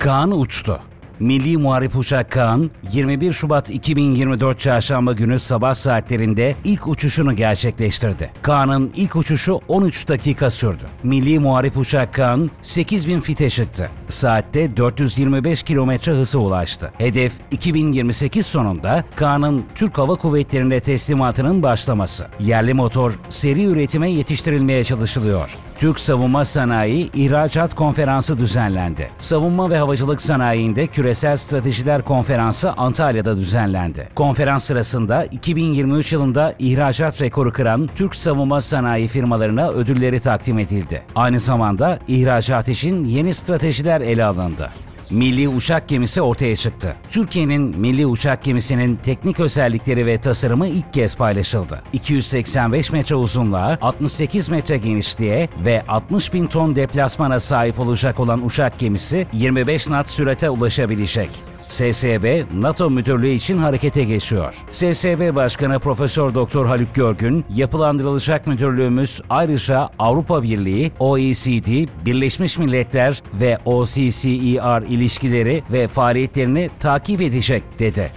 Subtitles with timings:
[0.00, 0.80] Kaan uçtu.
[1.20, 8.30] Milli Muharip Uçak Kaan, 21 Şubat 2024 Çarşamba günü sabah saatlerinde ilk uçuşunu gerçekleştirdi.
[8.42, 10.84] Kaan'ın ilk uçuşu 13 dakika sürdü.
[11.02, 13.90] Milli Muharip Uçak Kaan, 8000 fite çıktı.
[14.08, 16.92] Saatte 425 kilometre hıza ulaştı.
[16.98, 22.26] Hedef 2028 sonunda Kaan'ın Türk Hava Kuvvetleri'ne teslimatının başlaması.
[22.40, 25.56] Yerli motor seri üretime yetiştirilmeye çalışılıyor.
[25.80, 29.10] Türk Savunma Sanayi İhracat Konferansı düzenlendi.
[29.18, 34.08] Savunma ve Havacılık Sanayi'nde Küresel Stratejiler Konferansı Antalya'da düzenlendi.
[34.14, 41.02] Konferans sırasında 2023 yılında ihracat rekoru kıran Türk savunma sanayi firmalarına ödülleri takdim edildi.
[41.14, 44.70] Aynı zamanda ihracat için yeni stratejiler ele alındı
[45.10, 46.96] milli uçak gemisi ortaya çıktı.
[47.10, 51.82] Türkiye'nin milli uçak gemisinin teknik özellikleri ve tasarımı ilk kez paylaşıldı.
[51.92, 58.78] 285 metre uzunluğa, 68 metre genişliğe ve 60 bin ton deplasmana sahip olacak olan uçak
[58.78, 61.30] gemisi 25 knot sürate ulaşabilecek.
[61.70, 64.54] SSB, NATO müdürlüğü için harekete geçiyor.
[64.70, 73.58] SSB Başkanı Profesör Doktor Haluk Görgün, yapılandırılacak müdürlüğümüz ayrıca Avrupa Birliği, OECD, Birleşmiş Milletler ve
[73.64, 78.10] OCCER ilişkileri ve faaliyetlerini takip edecek dedi.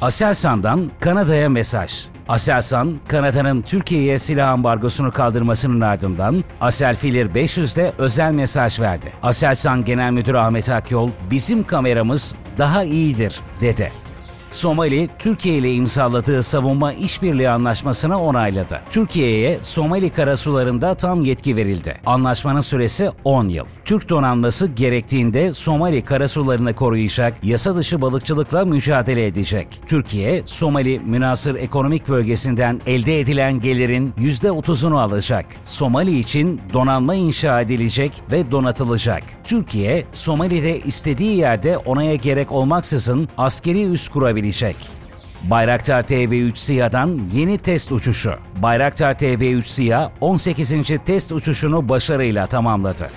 [0.00, 2.13] Aselsan'dan Kanada'ya mesaj.
[2.28, 9.12] Aselsan, Kanada'nın Türkiye'ye silah ambargosunu kaldırmasının ardından Aselfilir 500'de özel mesaj verdi.
[9.22, 14.03] Aselsan Genel Müdürü Ahmet Akyol, bizim kameramız daha iyidir dedi.
[14.54, 18.80] Somali, Türkiye ile imzaladığı savunma işbirliği anlaşmasını onayladı.
[18.90, 21.96] Türkiye'ye Somali karasularında tam yetki verildi.
[22.06, 23.64] Anlaşmanın süresi 10 yıl.
[23.84, 29.80] Türk donanması gerektiğinde Somali karasularını koruyacak, yasa dışı balıkçılıkla mücadele edecek.
[29.86, 35.46] Türkiye, Somali münasır ekonomik bölgesinden elde edilen gelirin %30'unu alacak.
[35.64, 39.22] Somali için donanma inşa edilecek ve donatılacak.
[39.44, 44.08] Türkiye, Somali'de istediği yerde onaya gerek olmaksızın askeri üs
[44.44, 44.76] kurabilecek.
[45.50, 48.34] Bayraktar TB3 SİHA'dan yeni test uçuşu.
[48.62, 50.72] Bayraktar TB3 SİHA 18.
[51.06, 53.10] test uçuşunu başarıyla tamamladı.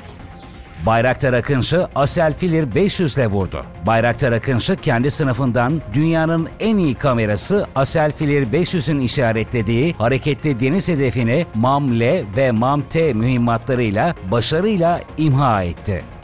[0.85, 3.65] Bayraktar Akıncı Asel Filir 500 ile vurdu.
[3.85, 11.45] Bayraktar Akıncı kendi sınıfından dünyanın en iyi kamerası Asel Filir 500'ün işaretlediği hareketli deniz hedefini
[11.55, 16.16] MAM-L ve MAM-T mühimmatlarıyla başarıyla imha etti.